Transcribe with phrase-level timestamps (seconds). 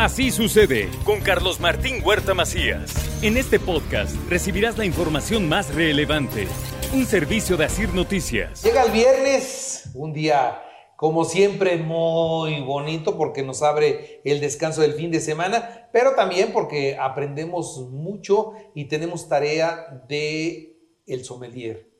[0.00, 3.22] Así sucede con Carlos Martín Huerta Macías.
[3.22, 6.48] En este podcast recibirás la información más relevante.
[6.94, 8.62] Un servicio de Asir Noticias.
[8.64, 10.62] Llega el viernes, un día
[10.96, 16.54] como siempre muy bonito porque nos abre el descanso del fin de semana, pero también
[16.54, 21.90] porque aprendemos mucho y tenemos tarea de el sommelier.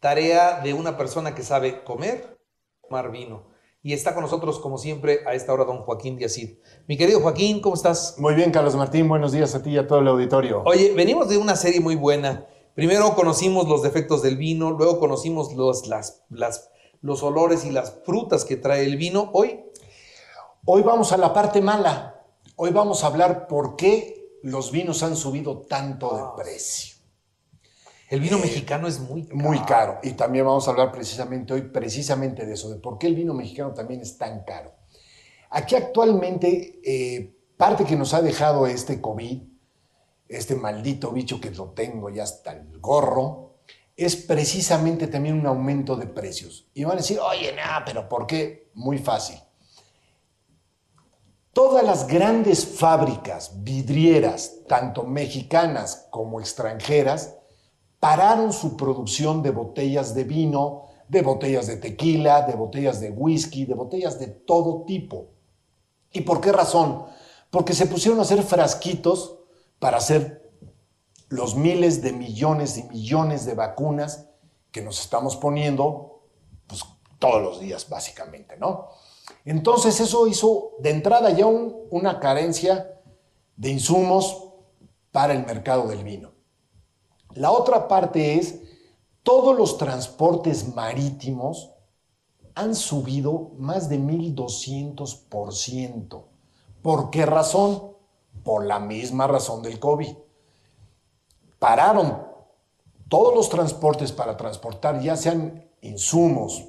[0.00, 2.36] Tarea de una persona que sabe comer,
[2.82, 3.48] tomar vino.
[3.82, 6.58] Y está con nosotros, como siempre, a esta hora, don Joaquín Díazid.
[6.86, 8.16] Mi querido Joaquín, ¿cómo estás?
[8.18, 9.08] Muy bien, Carlos Martín.
[9.08, 10.62] Buenos días a ti y a todo el auditorio.
[10.66, 12.46] Oye, venimos de una serie muy buena.
[12.74, 16.70] Primero conocimos los defectos del vino, luego conocimos los, las, las
[17.02, 19.30] los olores y las frutas que trae el vino.
[19.32, 19.64] Hoy,
[20.64, 22.22] hoy vamos a la parte mala.
[22.56, 26.96] Hoy vamos a hablar por qué los vinos han subido tanto de precio.
[28.10, 29.36] El vino mexicano es muy caro.
[29.36, 29.98] Muy caro.
[30.02, 33.34] Y también vamos a hablar precisamente hoy precisamente de eso, de por qué el vino
[33.34, 34.74] mexicano también es tan caro.
[35.48, 39.42] Aquí actualmente, eh, parte que nos ha dejado este COVID,
[40.28, 43.60] este maldito bicho que lo tengo ya hasta el gorro,
[43.96, 46.66] es precisamente también un aumento de precios.
[46.74, 48.72] Y van a decir, oye, nada, pero ¿por qué?
[48.74, 49.38] Muy fácil.
[51.52, 57.36] Todas las grandes fábricas vidrieras, tanto mexicanas como extranjeras,
[58.00, 63.66] pararon su producción de botellas de vino, de botellas de tequila, de botellas de whisky,
[63.66, 65.28] de botellas de todo tipo.
[66.10, 67.04] ¿Y por qué razón?
[67.50, 69.38] Porque se pusieron a hacer frasquitos
[69.78, 70.50] para hacer
[71.28, 74.28] los miles de millones y millones de vacunas
[74.72, 76.22] que nos estamos poniendo
[76.66, 76.84] pues,
[77.18, 78.88] todos los días, básicamente, ¿no?
[79.44, 83.00] Entonces eso hizo de entrada ya una carencia
[83.56, 84.48] de insumos
[85.12, 86.39] para el mercado del vino.
[87.34, 88.60] La otra parte es,
[89.22, 91.70] todos los transportes marítimos
[92.54, 96.24] han subido más de 1200%.
[96.82, 97.96] ¿Por qué razón?
[98.42, 100.16] Por la misma razón del COVID
[101.60, 102.26] pararon
[103.08, 106.66] todos los transportes para transportar, ya sean insumos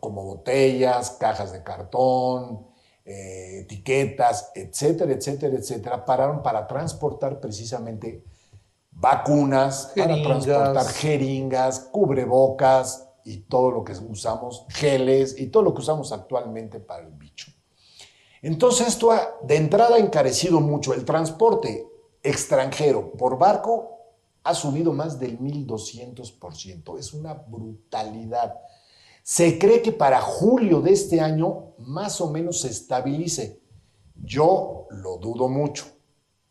[0.00, 2.66] como botellas, cajas de cartón,
[3.04, 8.24] eh, etiquetas, etcétera, etcétera, etcétera, pararon para transportar precisamente
[8.90, 15.80] vacunas, para transportar jeringas, cubrebocas y todo lo que usamos, geles y todo lo que
[15.80, 17.52] usamos actualmente para el bicho.
[18.42, 21.86] Entonces esto ha, de entrada ha encarecido mucho el transporte
[22.22, 24.00] extranjero por barco
[24.42, 26.98] ha subido más del 1200%.
[26.98, 28.58] Es una brutalidad.
[29.22, 33.60] Se cree que para julio de este año más o menos se estabilice.
[34.14, 35.86] Yo lo dudo mucho,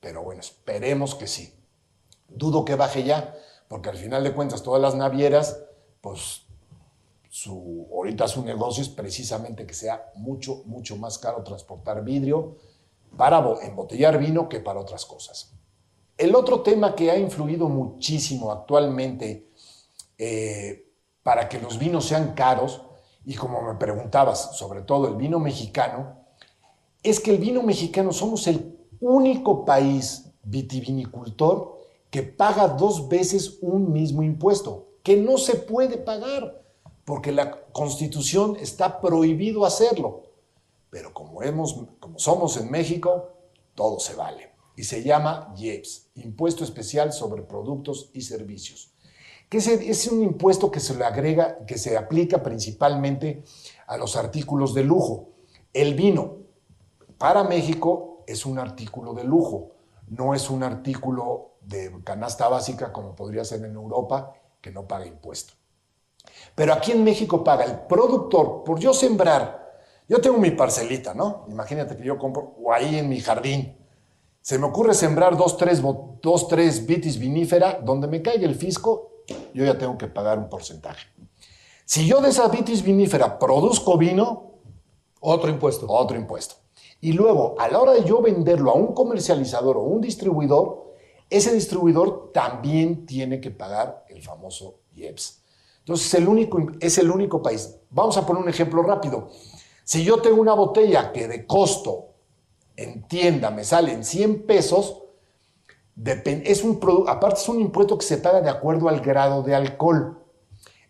[0.00, 1.52] pero bueno, esperemos que sí.
[2.34, 3.34] Dudo que baje ya,
[3.68, 5.60] porque al final de cuentas todas las navieras,
[6.00, 6.42] pues
[7.28, 12.56] su, ahorita su negocio es precisamente que sea mucho, mucho más caro transportar vidrio
[13.16, 15.52] para embotellar vino que para otras cosas.
[16.16, 19.50] El otro tema que ha influido muchísimo actualmente
[20.16, 20.92] eh,
[21.22, 22.82] para que los vinos sean caros,
[23.24, 26.24] y como me preguntabas, sobre todo el vino mexicano,
[27.02, 31.73] es que el vino mexicano somos el único país vitivinicultor
[32.14, 36.62] que paga dos veces un mismo impuesto, que no se puede pagar,
[37.04, 40.22] porque la constitución está prohibido hacerlo.
[40.90, 43.32] Pero como, hemos, como somos en México,
[43.74, 48.92] todo se vale y se llama IEPS, Impuesto Especial sobre Productos y Servicios,
[49.48, 53.42] que es, un impuesto que se le agrega, que se aplica principalmente
[53.88, 55.30] a los artículos de lujo.
[55.72, 56.36] El vino
[57.18, 59.73] para México es un artículo de lujo,
[60.08, 65.06] no es un artículo de canasta básica como podría ser en Europa, que no paga
[65.06, 65.54] impuesto.
[66.54, 69.78] Pero aquí en México paga el productor, por yo sembrar,
[70.08, 71.46] yo tengo mi parcelita, ¿no?
[71.48, 73.76] Imagínate que yo compro, o ahí en mi jardín,
[74.40, 75.82] se me ocurre sembrar dos, tres,
[76.22, 79.24] dos, tres vitis vinífera, donde me caiga el fisco,
[79.54, 81.06] yo ya tengo que pagar un porcentaje.
[81.86, 84.54] Si yo de esa vitis vinífera produzco vino,
[85.20, 85.86] otro impuesto.
[85.88, 86.56] Otro impuesto.
[87.04, 90.94] Y luego, a la hora de yo venderlo a un comercializador o un distribuidor,
[91.28, 95.42] ese distribuidor también tiene que pagar el famoso IEPS.
[95.80, 97.76] Entonces, el único, es el único país.
[97.90, 99.28] Vamos a poner un ejemplo rápido.
[99.84, 102.06] Si yo tengo una botella que de costo
[102.74, 105.02] en tienda me sale en 100 pesos,
[106.02, 110.24] es un aparte es un impuesto que se paga de acuerdo al grado de alcohol.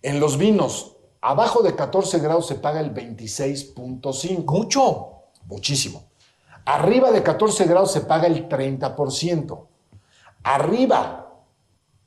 [0.00, 4.44] En los vinos, abajo de 14 grados se paga el 26.5.
[4.44, 5.13] Mucho.
[5.46, 6.04] Muchísimo.
[6.64, 9.66] Arriba de 14 grados se paga el 30%.
[10.42, 11.32] Arriba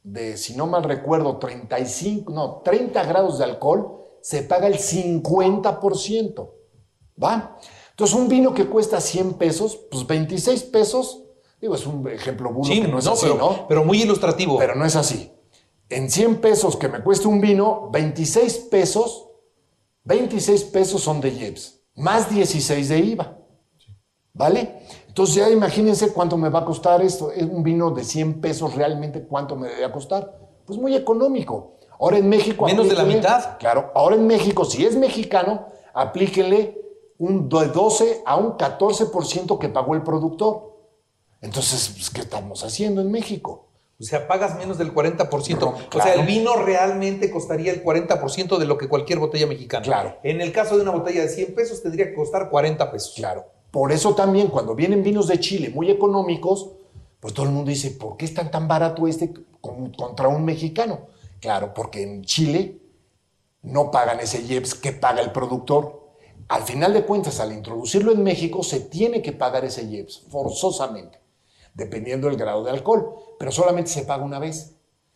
[0.03, 6.49] de, si no mal recuerdo, 35, no, 30 grados de alcohol, se paga el 50%.
[7.21, 7.57] ¿Va?
[7.91, 11.23] Entonces, un vino que cuesta 100 pesos, pues 26 pesos,
[11.59, 13.67] digo, es un ejemplo burdo Sí, que no es no, así, pero, ¿no?
[13.67, 14.57] pero muy ilustrativo.
[14.57, 15.31] Pero no es así.
[15.89, 19.29] En 100 pesos que me cueste un vino, 26 pesos,
[20.03, 23.37] 26 pesos son de IEPS, más 16 de IVA.
[24.33, 24.81] ¿Vale?
[25.07, 27.31] Entonces ya imagínense cuánto me va a costar esto.
[27.31, 30.39] Es un vino de 100 pesos realmente, ¿cuánto me debe costar?
[30.65, 31.77] Pues muy económico.
[31.99, 32.65] Ahora en México...
[32.65, 33.57] Menos de la mitad.
[33.57, 36.79] Claro, ahora en México, si es mexicano, aplíquenle
[37.17, 40.77] un de 12 a un 14% que pagó el productor.
[41.41, 43.66] Entonces, pues, ¿qué estamos haciendo en México?
[43.99, 45.59] O sea, pagas menos del 40%.
[45.59, 46.19] No, O sea, claro.
[46.21, 49.83] el vino realmente costaría el 40% de lo que cualquier botella mexicana.
[49.83, 50.17] Claro.
[50.23, 53.13] En el caso de una botella de 100 pesos, tendría que costar 40 pesos.
[53.15, 53.45] Claro.
[53.71, 56.69] Por eso también cuando vienen vinos de Chile muy económicos,
[57.19, 61.07] pues todo el mundo dice, ¿por qué está tan barato este con- contra un mexicano?
[61.39, 62.79] Claro, porque en Chile
[63.63, 66.05] no pagan ese IEPS que paga el productor.
[66.49, 71.19] Al final de cuentas, al introducirlo en México, se tiene que pagar ese IEPS, forzosamente,
[71.77, 74.75] dependiendo del grado de alcohol, pero solamente se paga una vez.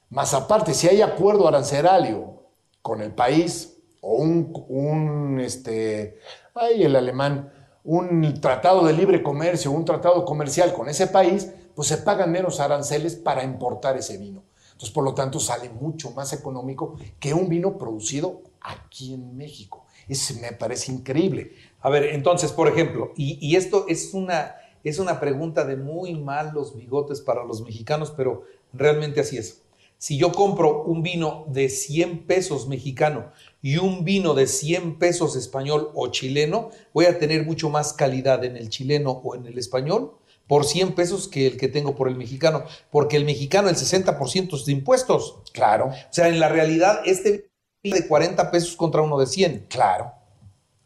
[0.09, 2.43] Más aparte, si hay acuerdo arancelario
[2.81, 6.19] con el país o un, un, este,
[6.53, 7.51] ay, el alemán,
[7.83, 12.59] un tratado de libre comercio, un tratado comercial con ese país, pues se pagan menos
[12.59, 14.43] aranceles para importar ese vino.
[14.67, 19.85] Entonces, por lo tanto, sale mucho más económico que un vino producido aquí en México.
[20.07, 21.53] Eso me parece increíble.
[21.79, 24.55] A ver, entonces, por ejemplo, y, y esto es una,
[24.89, 28.43] es una pregunta de muy malos bigotes para los mexicanos, pero
[28.73, 29.61] realmente así es.
[29.97, 33.31] Si yo compro un vino de 100 pesos mexicano
[33.61, 38.43] y un vino de 100 pesos español o chileno, voy a tener mucho más calidad
[38.43, 40.15] en el chileno o en el español
[40.47, 44.55] por 100 pesos que el que tengo por el mexicano, porque el mexicano el 60%
[44.55, 45.37] es de impuestos.
[45.53, 47.51] Claro, O sea, en la realidad, este
[47.83, 49.67] vino de 40 pesos contra uno de 100.
[49.69, 50.20] claro.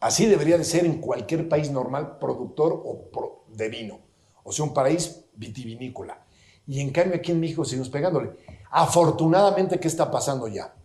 [0.06, 4.02] Así debería de ser en cualquier país normal productor o de vino.
[4.44, 6.24] O sea, un país vitivinícola.
[6.68, 8.34] Y en cambio aquí en México seguimos pegándole.
[8.70, 10.76] Afortunadamente, ¿qué está pasando ya?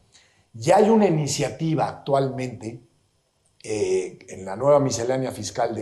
[0.55, 2.81] Ya hay una iniciativa actualmente
[3.63, 5.79] eh, en la nueva miscelánea fiscal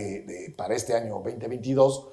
[0.56, 2.08] para este año 2022,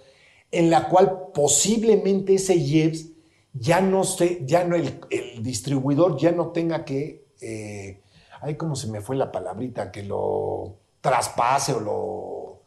[0.51, 3.07] en la cual posiblemente ese IEPS
[3.51, 8.03] ya no se, ya no el, el distribuidor ya no tenga que, eh,
[8.41, 12.61] ay, cómo se me fue la palabrita, que lo traspase o lo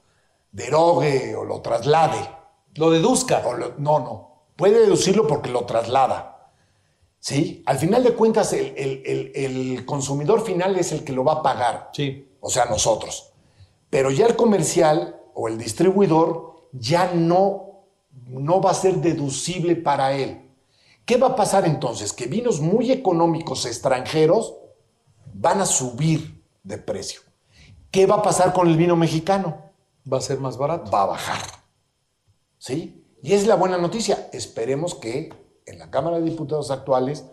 [0.53, 2.21] derogue o lo traslade.
[2.77, 3.43] Lo deduzca.
[3.47, 4.15] O lo- no, no.
[4.57, 6.51] Puede deducirlo porque lo traslada.
[7.21, 7.63] ¿Sí?
[7.67, 11.35] Al final de cuentas, el, el- el- el consumidor final es el que lo va
[11.35, 11.91] a pagar.
[11.93, 12.29] Sí.
[12.41, 13.33] O sea, nosotros.
[13.91, 17.83] Pero ya el comercial o el distribuidor ya no,
[18.29, 20.45] no va a ser deducible para él.
[21.05, 22.13] ¿Qué va a pasar entonces?
[22.13, 24.55] Que vinos muy económicos extranjeros
[25.35, 27.21] van a subir de precio.
[27.91, 29.59] ¿Qué va a pasar con el vino mexicano?
[30.11, 30.91] Va a ser más barato.
[30.91, 31.41] va a bajar.
[32.59, 33.05] ¿Sí?
[33.23, 34.29] Y es la buena noticia.
[34.33, 35.33] Esperemos que
[35.67, 37.27] en la Cámara de Diputados actuales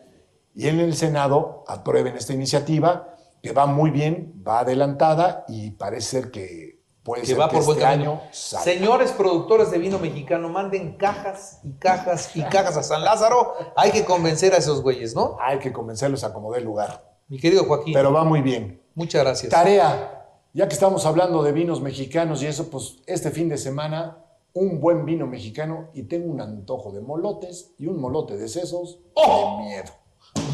[0.53, 6.21] y en el Senado aprueben esta iniciativa que va muy bien, va adelantada y parece
[6.21, 8.63] ser que puede Que ser va que por este año salga.
[8.63, 13.53] Señores productores de vino mexicano, manden cajas y cajas y cajas a San Lázaro.
[13.75, 15.37] Hay que convencer a esos güeyes, ¿no?
[15.39, 17.05] Hay que convencerlos a como dé lugar.
[17.27, 18.81] Mi querido Joaquín, Pero va muy bien.
[18.95, 19.51] muchas gracias.
[19.51, 20.24] Tarea.
[20.55, 24.19] Ya que estamos hablando de vinos mexicanos y eso, pues este fin de semana
[24.53, 28.99] un buen vino mexicano y tengo un antojo de molotes y un molote de sesos
[29.15, 29.57] ¡Oh!
[29.59, 29.91] de miedo.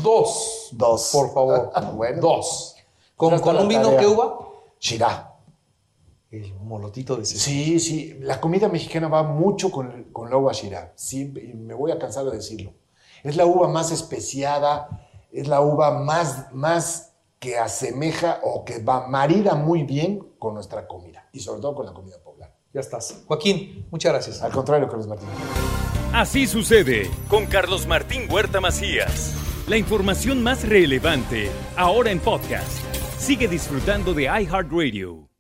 [0.02, 0.70] Dos.
[0.72, 1.10] Dos.
[1.14, 1.72] Por favor.
[1.96, 2.20] Bueno.
[2.20, 2.76] Dos.
[3.16, 4.40] ¿Con, con un vino que uva?
[4.80, 5.36] Chirá.
[6.32, 7.40] El molotito de seso.
[7.44, 8.18] Sí, sí.
[8.22, 10.96] La comida mexicana va mucho con, el- con la uva Chirá.
[11.12, 12.74] Y me voy a cansar de decirlo.
[13.24, 17.11] Es la uva más especiada, es la uva más, más
[17.42, 21.88] que asemeja o que va marida muy bien con nuestra comida y sobre todo con
[21.88, 22.54] la comida poblana.
[22.72, 23.24] Ya estás.
[23.26, 24.42] Joaquín, muchas gracias.
[24.44, 25.28] Al contrario, Carlos Martín.
[26.14, 29.34] Así sucede con Carlos Martín Huerta Macías.
[29.68, 32.80] La información más relevante ahora en podcast.
[33.18, 35.31] Sigue disfrutando de iHeartRadio.